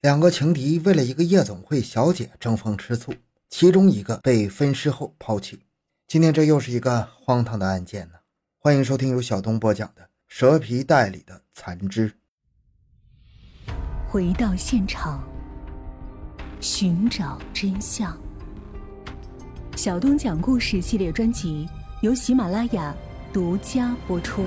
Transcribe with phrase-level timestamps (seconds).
[0.00, 3.12] 两个情敌为了一个夜总会小姐争风吃醋，
[3.50, 5.58] 其中一个被分尸后抛弃。
[6.06, 8.14] 今天这又是一个荒唐的案件呢。
[8.60, 12.08] 欢迎收听由小东播讲的《蛇皮袋里的残肢》。
[14.06, 15.20] 回到现场，
[16.60, 18.16] 寻找真相。
[19.74, 21.68] 小东讲故事系列专辑
[22.02, 22.94] 由喜马拉雅
[23.32, 24.44] 独家播出。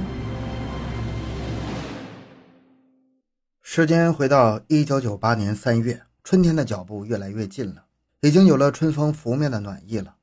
[3.73, 7.85] 时间回到一九九八年三月，春天的脚步越来越近了，
[8.19, 10.17] 已经有了春风拂面的暖意了。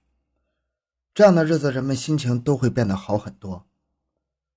[1.14, 3.64] 这样的日子，人们心情都会变得好很多。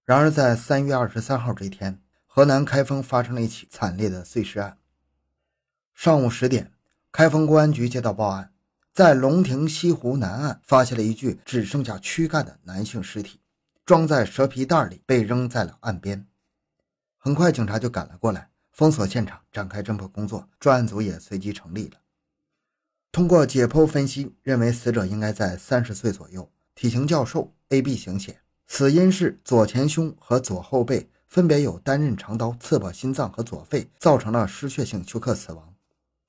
[0.03, 4.77] 然而，在三月二十三号这天，河南开封发生了一起惨烈的碎尸案。
[5.93, 6.73] 上午十点，
[7.13, 8.51] 开封公安局接到报案，
[8.91, 13.39] 在龙亭西湖南岸发现了一具只剩下躯干的男性尸体，
[13.85, 16.27] 装在蛇皮袋里，被扔在了岸边。
[17.17, 18.50] 很快，警察就赶了过来。
[18.71, 21.99] 封锁现场，展开侦破工作，专案组也随即成立了。
[23.11, 35.75] 通过解剖分析，认为死者应该在三十岁左右，体型较瘦，A B 型血，死因是左前胸和左后背分别有单刃长刀刺破心脏和左肺，造成了失血性休克死亡。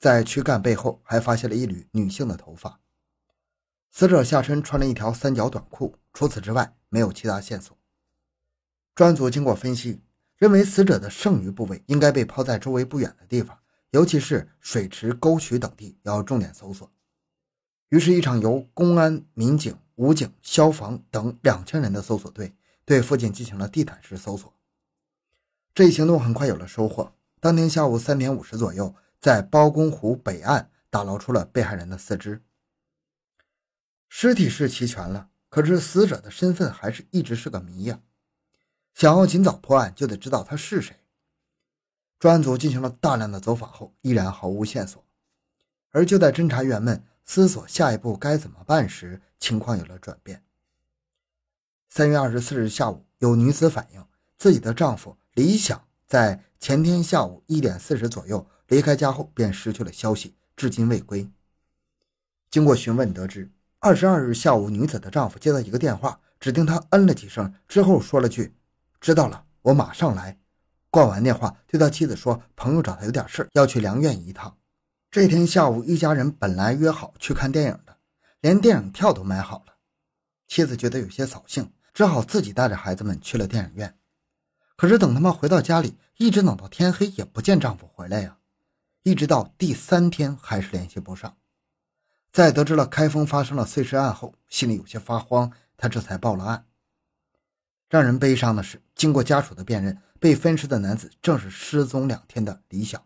[0.00, 2.80] 在躯干背后还发现了一缕女性的头发。
[3.92, 7.78] 死者下身穿了一条三角短裤，除此之外没有其他线索。
[8.96, 10.00] 专案组经过分析。
[10.42, 13.56] 认为死者的剩余部位应该被抛在周围不远的地方，
[13.92, 16.90] 尤其是水池、沟渠等地要重点搜索。
[17.90, 24.52] 于是，一场由公安、民警、武警、消防等两千人的搜索队对附近进行了地毯式搜索。
[25.72, 27.14] 这一行动很快有了收获。
[27.38, 32.42] 当天下午三点五十左右，在包公湖北岸打捞出了被害人的四肢。
[34.08, 38.00] 尸体是齐全了，可是死者的身份还是一直是个谜呀。
[38.94, 40.96] 想要尽早破案，就得知道他是谁。
[42.18, 45.04] 专案组进行了大量的走访后，依然毫无线索。
[45.90, 50.44] 而就在侦查员们思索下一步该怎么办时，情况有了转变。
[51.88, 54.06] 三月二十四日下午，有女子反映，
[54.39, 61.28] 自己的丈夫李想在前天下午一点四十左右离开家后便失去了消息，至今未归。
[62.50, 63.50] 经过询问，得知
[63.80, 68.55] 二十二日下午，女子的丈夫接到一个电话，只听他嗯了几声之后，说了句。
[69.02, 70.39] 知道了，我马上来。
[70.89, 74.57] 挂完电话，对他妻子说：“朋友找他有点事要去良苑一趟。”
[75.11, 77.96] 这天下午，一家人本来约好去看电影的，
[78.41, 79.74] 连电影票都买好了。
[80.46, 83.98] 妻子觉得有些扫兴，只好自己带着孩子们去了电影院。
[84.77, 88.39] 可是等他们回到家里，一直等到天黑也不见丈夫回来呀。
[89.02, 91.36] 一直到第三天还是联系不上。
[92.30, 96.67] 在得知了开封发生了碎尸案后，心里有些发慌，他这才报了案。
[97.92, 103.05] 让人悲伤的是，经过家属的辨认，被分尸的男子正是失踪两天的李想。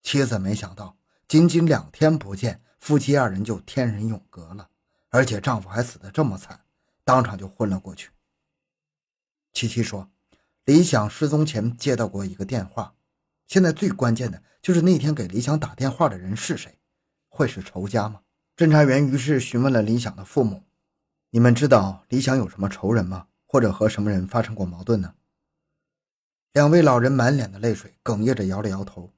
[0.00, 0.96] 妻子没想到，
[1.26, 4.68] 仅仅两天不见，夫妻二人就天人永隔了，
[5.08, 6.60] 而且丈夫还死得这么惨，
[7.02, 8.10] 当场就昏了过去。
[9.52, 10.08] 七七说，
[10.66, 12.94] 李想失踪前接到过一个电话，
[13.48, 16.78] 现在最关键的就是那天给李想打电话的人是谁？
[17.28, 18.20] 会是仇家吗？
[18.56, 20.62] 侦查员于是询问了李想的父母
[21.30, 25.12] ：“你们知道李想有什么仇人吗？”或者和什么人发生过矛盾呢？
[26.52, 29.12] 两位老人满脸的泪水，哽咽着摇了摇头。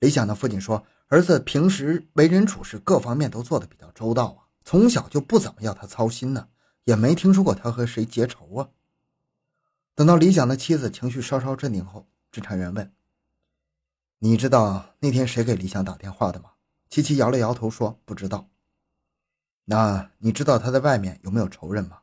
[0.00, 6.48] 李想的父亲说：“儿子平时为人处事各方面都做得比较周到啊，从小就不怎么要他操心呢，
[6.82, 8.70] 也没听说过他和谁结仇啊。”
[9.94, 12.92] 等到李想的妻子情绪稍稍镇定后，侦查员问
[14.18, 16.50] ：“你知道那天谁给李想打电话的吗？”
[16.90, 18.48] 七七摇了摇头说：“不知道。”
[19.66, 22.01] 那你知道他在外面有没有仇人吗？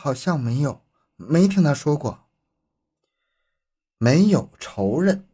[0.00, 0.82] 好像没有，
[1.16, 2.26] 没听他说过。
[3.98, 5.28] 没有仇人，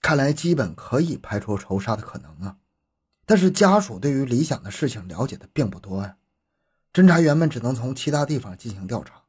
[0.00, 2.56] 看来基本可以排除仇杀的可能啊。
[3.26, 6.16] 但是家属对于李想的事情了解的并不多呀。
[6.94, 9.24] 侦查员们只能从其他地方进行调查。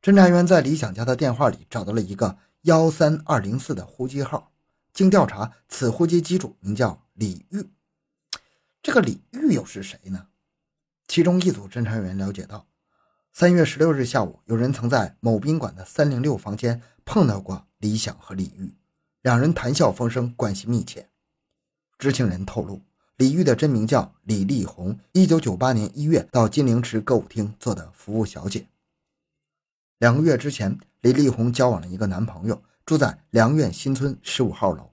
[0.00, 4.50] 侦查员在李想家的电话里找到了一个幺三二零四的呼机号，
[4.94, 7.68] 经调查，此呼机机主名叫李玉。
[8.82, 10.28] 这个李玉又是谁呢？
[11.06, 12.66] 其中一组侦查员了解到。
[13.36, 18.72] 三月十六日下午，有人曾在某宾馆的三零六房间碰到过李想和李玉，
[19.22, 21.08] 两人谈笑风生，关系密切。
[21.98, 22.80] 知情人透露，
[23.16, 28.68] 李玉的真名叫李丽红，一九九八年一月到金陵池歌舞厅做的服务小姐。
[29.98, 34.92] 两个月之前，李丽红交往了一个男朋友，住在良苑新村十五号楼。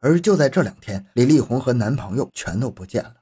[0.00, 3.18] 而就在这两天，李丽红和男朋友全都不见了，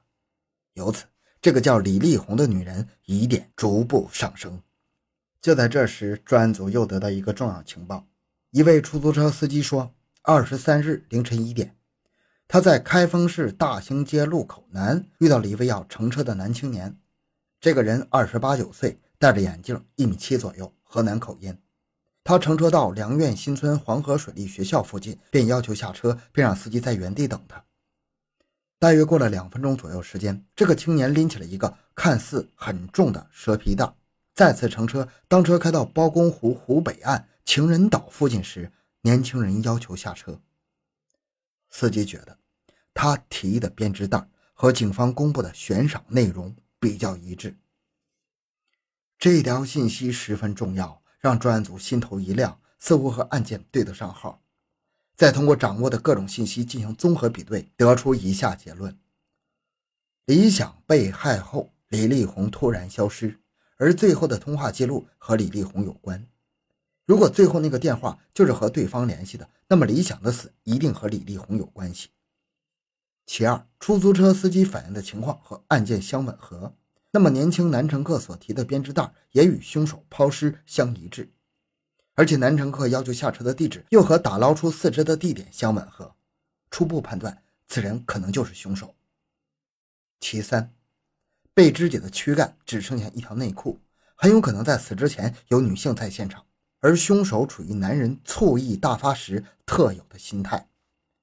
[0.73, 1.05] 由此。
[1.41, 4.61] 这个叫李丽红的女人疑点逐步上升。
[5.41, 8.07] 就在这时，专案组又得到一个重要情报：
[8.51, 9.93] 一位出租车司机说，
[10.23, 11.75] 二十三日凌晨一点，
[12.47, 16.97] 他在开封市大兴街路口南遇到了一位要乘车的男青年。
[17.61, 21.57] 这个人二十八九岁，戴着眼镜，一米七左右，河南口音。
[22.23, 27.63] 他乘车到梁苑新村黄河水利学校附近，便要求下车，并让司机在原地等他。
[28.79, 33.91] 大约过了两分钟左右时间，这个青年拎起了一个看似很重的蛇皮袋，
[34.35, 35.07] 再次乘车。
[35.27, 38.71] 当车开到包公湖湖北岸情人岛附近时，
[39.01, 40.39] 年轻人要求下车。
[41.71, 42.37] 司机觉得
[42.93, 47.57] 他提的编织袋和警方公布的悬赏内容比较一致，
[49.17, 54.43] 这条信息十分重要，让专案组心头一亮，似乎和案件对得上号。
[55.17, 58.95] 再通过掌握的各种信息进行综合比对，得出以下结论：
[60.25, 63.39] 李想被害后，李丽红突然消失，
[63.77, 66.27] 而最后的通话记录和李丽红有关。
[67.07, 72.09] 如果最后那个电话就是和对方联系的，那么李想的死一定和李丽红有关系。
[73.25, 76.75] 其二，出租车司机反映的情况和案件相吻合，
[77.09, 81.31] 那么年轻男乘客所提的编织袋也与凶手抛尸相一致。
[82.17, 86.15] 而且男乘客要求下车的地址又和打捞出四肢的地点相吻合，
[86.71, 88.95] 初步判断此人可能就是凶手。
[90.19, 90.73] 其三，
[91.53, 93.79] 被肢解的躯干只剩下一条内裤，
[94.15, 96.43] 很有可能在死之前有女性在现场，
[96.79, 100.67] 而凶手处于男人醋意大发时特有的心态。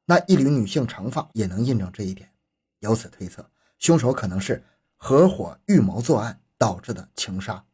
[0.05, 2.31] 那一缕女性长发也能印证这一点。
[2.79, 3.51] 由此推测，
[3.81, 4.63] 凶手可能是
[4.95, 7.65] 合伙预谋作案导致的情杀。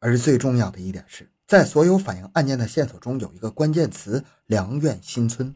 [0.00, 1.30] 而最重要的一点是。
[1.46, 5.54] 在所有反映案件的线索中，有一个关键词“良苑新村”。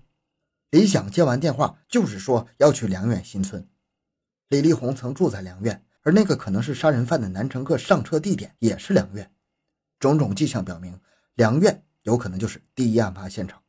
[0.70, 3.68] 李想接完电话，就是说要去良苑新村。
[4.48, 9.28] 李丽红曾住在良苑，而那个可能是杀人犯的男乘客上车地点也是良苑。
[9.98, 10.96] 种种迹象表明，
[11.34, 13.60] 良苑有可能就是第一案发现场。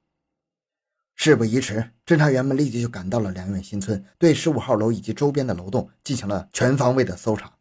[1.15, 7.51] 事不宜迟，侦查员们立即就赶到了良苑新村，对十五号楼以及周边的楼栋进行了全方位的搜查，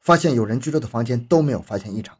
[0.00, 2.16] 发现有人居住的房间都没有发现异常。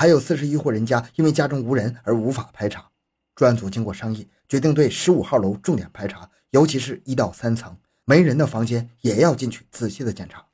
[0.00, 2.90] 还有四十一户人家因为家中无人而无法排查，
[3.34, 7.76] 专案组经过商议，决定对十五号楼重点排查，尤其是一到三层
[8.06, 10.46] 没人的房间也要进去仔细的检查。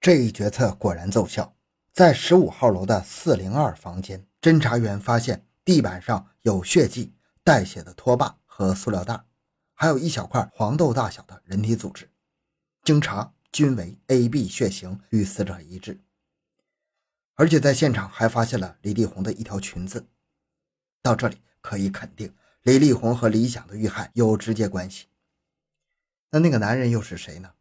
[0.00, 1.54] 这一决策果然奏效，
[1.92, 9.20] 在十五号楼的四零二房间，侦查员发现地板上有血迹、带血的拖把和塑料袋，
[9.74, 12.10] 还有一小块黄豆大小的人体组织，
[12.82, 16.00] 经查均为 AB 血型，与死者一致。
[17.36, 20.06] 而且在现场还发现了李丽红的一条裙子，
[21.02, 22.32] 到这里可以肯定
[22.62, 25.06] 李丽红和李想的遇害有直接关系。
[26.30, 27.52] 那那个男人又是谁呢？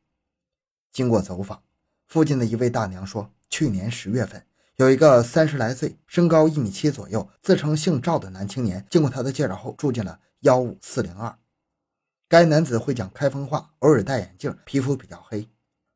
[0.91, 1.63] 经过走访，
[2.07, 11.37] 附近的一位大娘说，去年十月份有一个三十来岁、身高一米七左右、自称姓赵的男青年，经过他的介绍后住进了幺五四零二。
[12.27, 15.47] 该男子会讲开封话，偶尔戴眼镜，皮肤比较黑。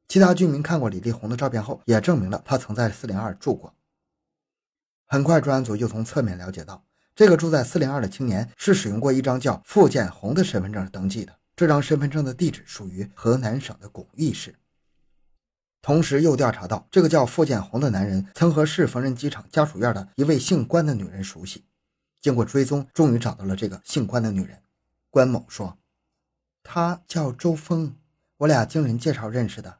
[0.07, 3.73] 其他居民看过李丽红的照片后，也证明了她曾在四零二住过。
[5.05, 6.83] 很快，专案组又从侧面了解到，
[7.15, 11.33] 这个住在四零二的青年是使用过一张叫付建红的身份证登记的。
[11.55, 14.55] 这张身份证的地址属于河南省的巩义市。
[15.81, 21.63] 同时，又调查到，这个叫付建红的男人曾和市缝纫机厂家属院的一位姓关的女人熟悉。
[22.19, 24.61] 经过追踪，终于找到了这个姓关的女人。
[25.09, 25.77] 关某说
[26.61, 27.95] ：“她叫周峰，
[28.37, 29.79] 我俩经人介绍认识的。”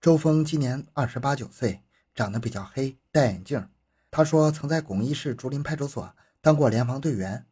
[0.00, 1.82] 周峰今年二十八九岁，
[2.14, 3.68] 长得比较黑，戴眼镜。
[4.12, 7.44] 他说曾在巩义市竹林派出所当过联防队员，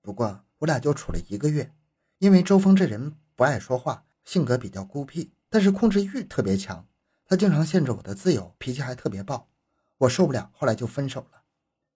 [0.00, 1.72] 不过我俩就处了一个月。
[2.18, 6.84] 因为周峰这人不爱说话，性格比较孤僻，但是控制欲特别强。
[7.24, 9.48] 他经常限制我的自由，脾气还特别暴，
[9.98, 11.42] 我受不了，后来就分手了。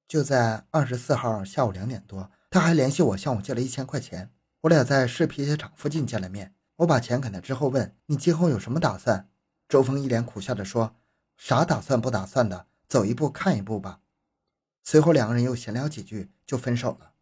[0.06, 4.30] 就在二十四号下午两点多，他还联系我，向我借了一千块钱。
[4.60, 9.28] 我俩在市皮鞋厂附近见了面，我把钱给他之后，问你今后有什么打算？
[9.68, 10.94] 周峰一脸苦笑着说
[11.36, 14.00] ：“啥打算不打算的，走一步看一步吧。”
[14.82, 17.12] 随后两个人又闲聊几句，就分手了。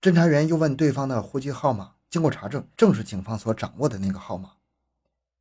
[0.00, 4.52] 侦查员又问对方的户籍号码，经过查证，正是警方所掌握的那个号码。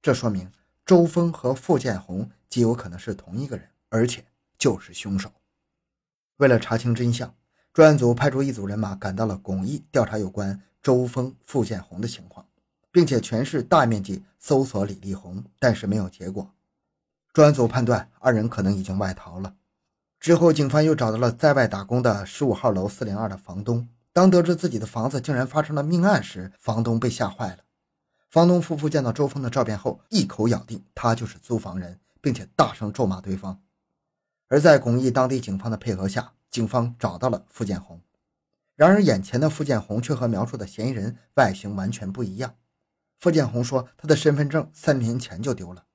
[0.01, 0.49] 这说明
[0.85, 4.25] 周峰和付建红极有可能是同一个人，而且
[4.57, 5.29] 就是凶手。
[6.37, 7.35] 为了查清真相，
[7.73, 12.46] 专案组派出一组人马赶到了巩义，调查有关周峰、付建红的情况。
[12.97, 16.51] 并且全市大面积搜索李丽红，但是没有结果。
[17.31, 19.53] 专案组判断二人可能已经外逃了。
[20.19, 23.87] 之后，警方又找到了在外打工的十五号楼四零二的房东。
[24.11, 27.57] 当得知自己的房子竟然发生了命案时，房东被吓坏了。
[28.31, 33.61] 房东夫妇见到周峰的照片后，一口咬定他就是租房人，并且大声咒骂对方。
[34.47, 38.01] 而在巩义当地警方的配合下，警方找到了付建红。
[38.75, 42.55] 然而，眼前的付建红却和描述的嫌疑人外形完全不一样。
[43.19, 45.85] 付建红说，他的身份证三年前就丢了，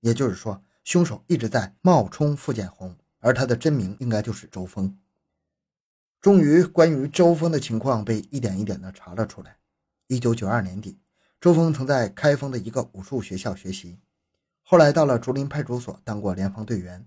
[0.00, 4.98] 也就是说，凶手一直在冒充付建红，而他的真名应该就是周峰。
[6.20, 9.58] 终于，关于周峰的情况被一点一点的查了出来。
[10.06, 10.98] 一九九二年底，
[11.38, 13.98] 周峰曾在开封的一个武术学校学习，
[14.62, 17.06] 后来到了竹林派出所当过联防队员，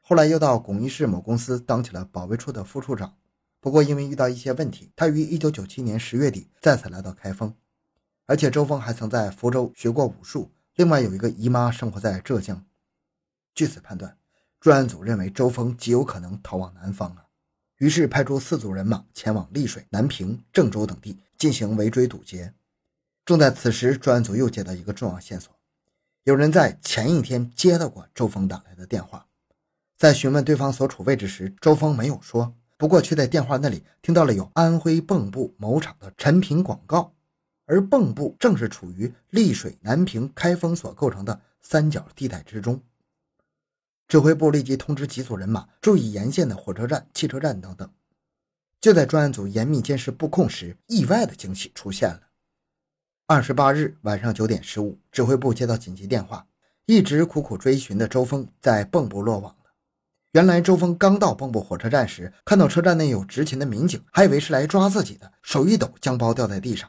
[0.00, 3.16] 后来又到巩义市某公司当起了保卫处的副处长。
[3.60, 7.54] 不过，因为遇到一些问题，他于一九九七年十月底再次来到开封。
[8.28, 12.62] 而且，周峰还曾在福州学过武术，另外有一个姨妈生活在浙江。
[13.54, 14.18] 据此判断，
[14.60, 17.24] 专案组认为周峰极有可能逃往南方啊。
[17.78, 22.52] 于是派出四组人马前往丽水、南平、郑州等地进行围追堵截。
[23.24, 25.50] 正在此时，专案组又接到一个重要线索：
[26.24, 29.26] 有人在前一天接到过周峰打来的电话。
[29.96, 37.14] 在询问对方所处位置时，周峰没有说，不过却在电话那里听到了有安徽蚌埠某厂的产品广告，
[37.68, 42.82] 而蚌埠正是处于丽水、南平、开封所构成的三角地带之中。
[44.08, 47.88] 指挥部立即通知几组人马注意沿线的火车站、汽车站等等。
[48.80, 52.22] 就在专案组严密监视布控时，意外的惊喜出现了。
[53.26, 56.46] 二十八日晚上九点十五，指挥部接到紧急电话，
[56.86, 59.70] 一直苦苦追寻的周峰在蚌埠落网了。
[60.32, 66.88] 原来周峰刚到蚌埠火车站时，看到车站内有执勤的民警，还以为是来抓自己的，手一抖，将包掉在地上。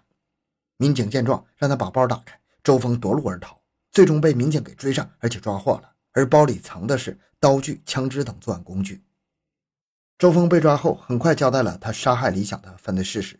[0.82, 3.60] 民警见状，让他把包打开，周峰夺路而逃，
[3.92, 5.92] 最终被民警给追上，而且抓获了。
[6.14, 9.04] 而包里藏的是刀具、枪支等作案工具。
[10.18, 13.38] 周峰被抓后，很快交代了他杀害李想的犯罪事实。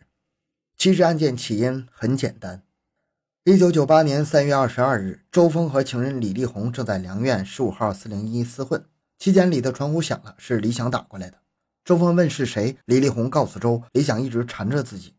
[0.76, 2.62] 其实案件起因很简单：
[3.44, 8.84] 一九九八年三月二十二日，周峰和情人李丽红正在良苑十五号四零一厮混，
[9.18, 11.38] 期间里的传呼响了，是李想打过来的。
[11.86, 15.14] 周峰问是谁，李丽红告诉周，李想一直缠着自己。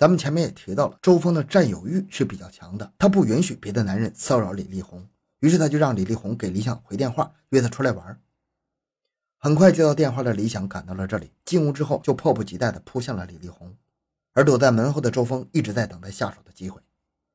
[0.00, 5.06] 咱们前面也提到了，周峰的占有欲是比较强的，他不允许别的男人骚扰李丽红。
[5.40, 8.18] 于是他就让李丽红给李想回电话，约他出来玩。
[9.36, 13.76] 很快接到电话的李想赶到了这里，进屋之后就迫不及待地扑向了李丽红，
[14.32, 16.80] 而躲在门后的周峰一直在等待下手的机会。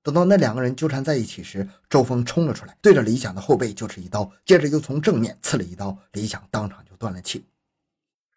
[0.01, 7.45] 等到那两个人纠缠在一起时，周峰冲了出来，对着李想的后背就是一刀，接着又从正面刺了一刀，李想当场就断了气。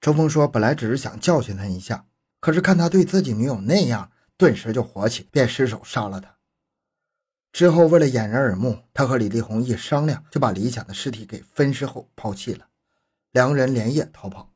[0.02, 2.04] 周峰说：“本来只是想教训他一下，
[2.40, 6.37] 可是看他对自己女友那样，顿时就火起，便失手杀了他。”
[7.52, 12.68] 之后，为了掩人耳目，他和李丽红一商量，就把李想的尸体给分尸后抛弃了。
[13.33, 14.52] 两人连夜逃跑。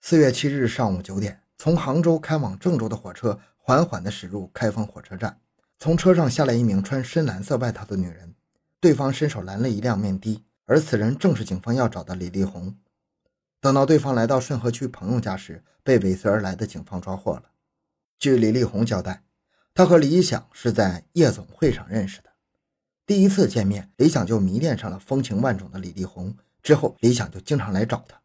[0.00, 5.40] 四月七日上午九点，从杭州开往郑州的火车缓缓地驶入开封火车站。
[5.78, 8.34] 从车上下来一名穿深蓝色外套的女人，
[8.80, 12.76] 对方伸手拦了一辆面的，而此人正是警方要找的李丽红。
[13.60, 17.44] 等到对方来到顺河区朋友家时，被尾随而来的警方抓获了。
[18.24, 19.22] 据李丽红交代。
[19.74, 22.30] 他和李想是在夜总会上认识的，
[23.04, 26.34] 第一次见面，李想就迷恋上了风情万种的李丽红。
[26.62, 28.18] 之后，李想就经常来找他，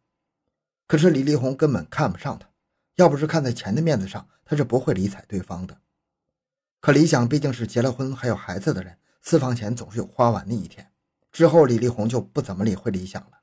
[0.86, 2.48] 可是李丽红根本看不上他，
[2.94, 5.76] 要不是看在钱的面子上，他是不会理睬对方的。
[6.80, 10.90] 可李想毕竟是结了婚还有孩子的人，私房钱总是有花完的一天。
[11.30, 13.40] 之后，李丽红就不怎么理会李想了。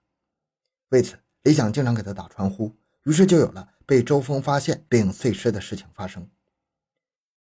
[0.90, 6.28] 为此，李想经常给他打传呼，于是就有了被周峰发现并碎尸的事情发生。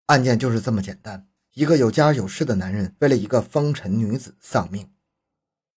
[0.07, 4.91] 案件就是这么简单，一个有家有室的男人为了一个风尘女子丧命，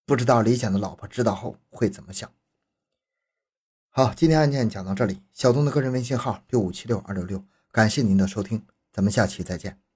[0.06, 2.30] 不知道李想的老婆知道后会怎么想。
[3.90, 9.87] 好，今天案件讲到这里，小东的个人微信号六五七六二六六，感谢您的收听，咱们下期再见。